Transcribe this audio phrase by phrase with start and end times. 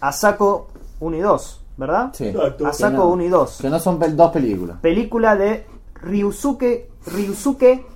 [0.00, 0.68] Asako
[1.00, 2.10] 1 y 2, ¿verdad?
[2.14, 2.32] Sí.
[2.32, 3.08] Que no.
[3.08, 3.58] 1 y 2.
[3.62, 4.78] Que no son pel- dos películas.
[4.80, 5.66] Película de
[6.02, 7.86] Ryusuke, Ryusuke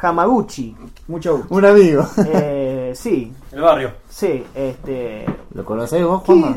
[0.00, 0.76] Hamaguchi.
[1.08, 1.54] Mucho gusto.
[1.54, 2.04] Un amigo.
[2.26, 3.92] Eh, sí, El barrio.
[4.08, 5.24] sí, este...
[5.54, 6.56] ¿Lo conocés vos, ¿qué- Juanma?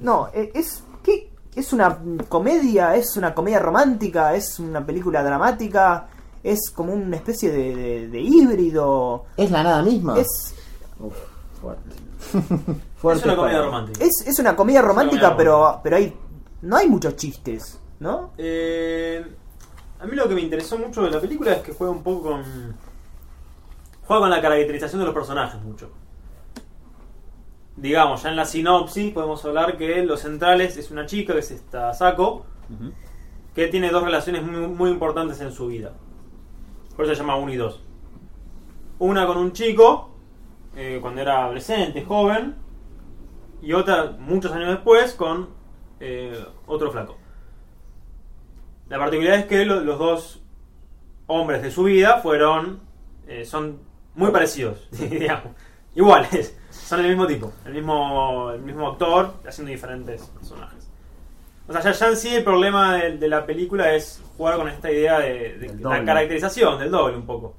[0.00, 0.82] no, eh, es...
[1.02, 1.30] ¿qué?
[1.54, 1.98] ¿Es una
[2.28, 2.96] comedia?
[2.96, 4.34] ¿Es una comedia romántica?
[4.34, 6.08] ¿Es una película dramática?
[6.42, 9.24] ¿Es como una especie de, de- de híbrido?
[9.36, 10.18] ¿Es la nada misma?
[10.18, 10.54] Es,
[11.60, 11.96] Fuerte.
[13.12, 14.04] es una comedia romántica.
[14.04, 16.14] es, es una comedia romántica, comedia pero, pero hay,
[16.62, 18.32] no hay muchos chistes, ¿no?
[18.38, 19.24] Eh,
[20.00, 22.30] a mí lo que me interesó mucho de la película es que juega un poco
[22.30, 22.42] con.
[24.06, 25.90] Juega con la caracterización de los personajes mucho.
[27.76, 31.50] Digamos, ya en la sinopsis podemos hablar que lo centrales es una chica, que es
[31.50, 32.44] esta Sako,
[33.54, 35.92] que tiene dos relaciones muy, muy importantes en su vida.
[36.94, 37.80] Por eso se llama 1 y 2.
[39.00, 40.13] Una con un chico,
[40.76, 42.56] eh, cuando era adolescente, joven,
[43.62, 45.48] y otra muchos años después con
[46.00, 47.16] eh, otro flaco.
[48.88, 50.42] La particularidad es que lo- los dos
[51.26, 52.80] hombres de su vida fueron.
[53.26, 53.78] eh, son
[54.14, 55.52] muy parecidos, digamos.
[55.94, 56.58] Iguales.
[56.70, 57.52] Son el mismo tipo.
[57.64, 60.90] El mismo, el mismo actor haciendo diferentes personajes.
[61.66, 64.68] O sea, ya, ya en sí el problema de, de la película es jugar con
[64.68, 67.54] esta idea de, de la caracterización del doble un poco.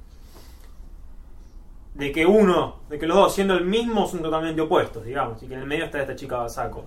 [1.96, 5.42] De que uno, de que los dos siendo el mismo son totalmente opuestos, digamos.
[5.42, 6.84] Y que en el medio está esta chica saco.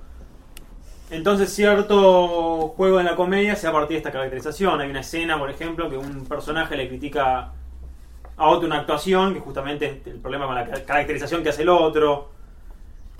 [1.09, 4.79] Entonces cierto juego en la comedia se da a partir de esta caracterización.
[4.79, 7.51] Hay una escena, por ejemplo, que un personaje le critica
[8.37, 11.63] a otro una actuación, que justamente es el problema con la ca- caracterización que hace
[11.63, 12.29] el otro.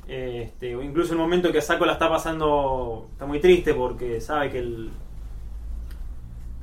[0.08, 4.52] Este, o incluso el momento que Sako la está pasando, está muy triste porque sabe
[4.52, 4.92] que el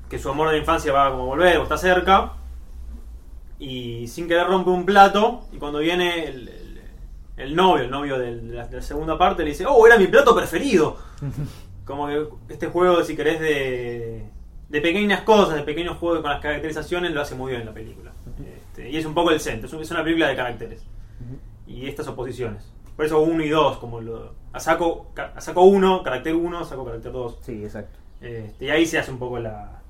[0.09, 2.33] que su amor de la infancia va a como volver o está cerca.
[3.59, 6.81] Y sin querer rompe un plato y cuando viene el, el-
[7.37, 9.99] el novio, el novio del- de la, de la segunda parte, le dice, oh, era
[9.99, 10.97] mi plato preferido.
[11.85, 14.25] Como que este juego, si querés, de,
[14.69, 17.75] de pequeñas cosas, de pequeños juegos con las caracterizaciones, lo hace muy bien en la
[17.75, 18.13] película.
[18.57, 20.83] Este, y es un poco el centro, es un- es una película de caracteres.
[21.67, 22.65] Y estas oposiciones.
[22.97, 24.33] Por eso uno y dos, como lo...
[24.53, 27.37] A saco, a saco uno, carácter uno, saco carácter dos.
[27.43, 27.99] Sí, exacto.
[28.23, 29.81] Este, y ahí se hace un poco la,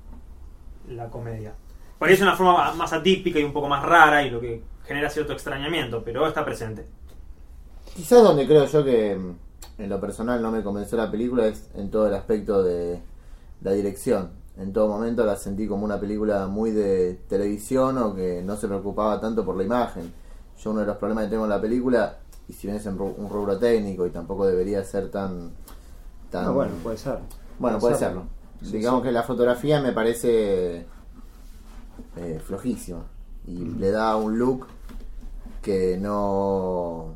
[0.89, 1.55] la comedia.
[1.99, 5.09] Porque es una forma más atípica y un poco más rara y lo que genera
[5.11, 6.87] cierto extrañamiento, pero está presente.
[7.95, 11.69] Quizás donde creo yo que mm, en lo personal no me convenció la película es
[11.75, 13.01] en todo el aspecto de
[13.63, 14.31] la dirección.
[14.59, 18.69] En todo momento la sentí como una película muy de televisión o que no se
[18.69, 20.13] preocupaba tanto por la imagen.
[20.63, 22.17] Yo uno de los problemas que tengo en la película,
[22.49, 25.51] y si bien es en ru- un rubro técnico y tampoco debería ser tan...
[26.31, 27.19] tan No, bueno, puede ser.
[27.59, 28.25] Bueno, puede serlo.
[28.61, 30.87] Digamos que la fotografía me parece
[32.17, 33.03] eh, flojísima.
[33.47, 34.67] Y le da un look
[35.63, 37.15] que no.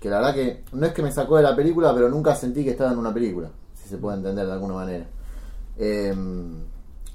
[0.00, 2.64] que la verdad que no es que me sacó de la película, pero nunca sentí
[2.64, 5.06] que estaba en una película, si se puede entender de alguna manera.
[5.76, 6.14] Eh,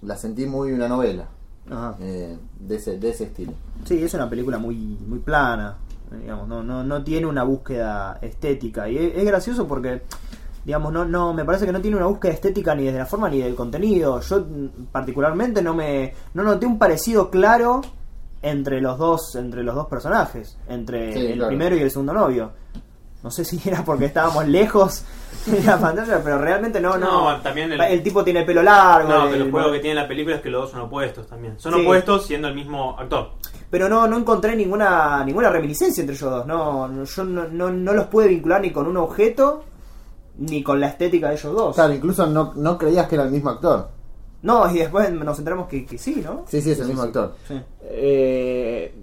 [0.01, 1.27] la sentí muy una novela,
[1.69, 1.95] Ajá.
[1.99, 3.53] eh, de, ese, de ese estilo.
[3.85, 4.75] Sí, es una película muy,
[5.07, 5.77] muy plana,
[6.19, 8.89] digamos, no, no, no tiene una búsqueda estética.
[8.89, 10.01] Y es, es gracioso porque,
[10.65, 13.29] digamos, no, no, me parece que no tiene una búsqueda estética ni de la forma
[13.29, 14.19] ni del contenido.
[14.21, 17.81] Yo mm, particularmente no me, no noté un parecido claro
[18.41, 21.47] entre los dos, entre los dos personajes, entre Sí, el claro.
[21.49, 22.51] primero y el segundo novio.
[23.23, 25.05] No sé si era porque estábamos lejos
[25.45, 27.31] de la pantalla, pero realmente no, no.
[27.31, 29.07] No, también el- tipo tiene el pelo largo.
[29.13, 31.27] No, que el- el juego que tiene la película es que los dos son opuestos
[31.27, 31.57] también.
[31.57, 31.81] Son Sí.
[31.81, 33.31] opuestos siendo el mismo actor.
[33.69, 36.45] pero no, no encontré ninguna ninguna reminiscencia entre ellos dos.
[36.45, 39.63] No, no- yo no, no, no los pude vincular ni con un objeto
[40.37, 41.75] ni con la estética de ellos dos.
[41.75, 43.89] Claro, incluso no, no creías que era el mismo actor.
[44.41, 46.43] No, y después nos enteramos que, que sí, ¿no?
[46.47, 47.35] Sí, sí, es el mismo actor.
[47.47, 47.55] Sí.
[47.83, 48.93] Eh,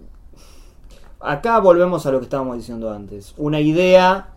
[1.20, 3.34] acá volvemos a lo que estábamos diciendo antes.
[3.38, 4.34] Una idea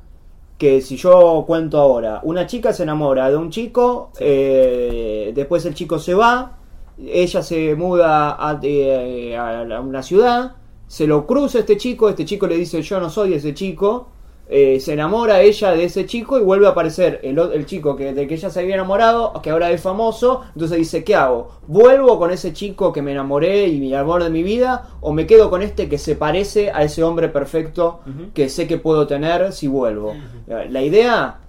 [0.57, 5.73] que si yo cuento ahora, una chica se enamora de un chico, eh, después el
[5.73, 6.57] chico se va,
[6.97, 10.55] ella se muda a, eh, a una ciudad,
[10.87, 14.07] se lo cruza este chico, este chico le dice yo no soy ese chico,
[14.49, 18.13] eh, se enamora ella de ese chico y vuelve a aparecer el, el chico que,
[18.13, 21.51] de que ella se había enamorado, que ahora es famoso, entonces dice, ¿qué hago?
[21.67, 24.89] ¿Vuelvo con ese chico que me enamoré y mi amor de mi vida?
[25.01, 28.01] ¿O me quedo con este que se parece a ese hombre perfecto
[28.33, 30.13] que sé que puedo tener si vuelvo?
[30.47, 31.39] La idea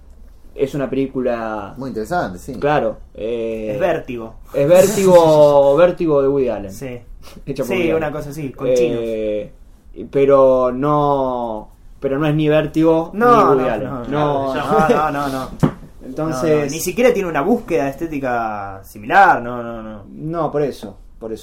[0.55, 1.73] es una película...
[1.77, 2.53] Muy interesante, sí.
[2.55, 2.97] Claro.
[3.13, 4.35] eh, Es vértigo.
[4.53, 6.71] Es vértigo, vértigo de Woody Allen.
[6.71, 6.97] Sí.
[7.45, 9.51] Hecha por Sí, Woody una cosa así, con Eh,
[10.09, 11.74] Pero no...
[12.05, 13.89] Pero no es ni vértigo No, ni Woody no, Allen.
[14.11, 15.49] no, No, no.
[16.05, 16.71] Entonces...
[16.71, 20.03] Ni siquiera tiene una búsqueda estética similar, no, no, no.
[20.07, 20.99] No, por eso.